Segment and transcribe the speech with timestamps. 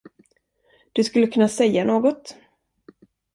[0.93, 2.35] Du skulle kunna säga något.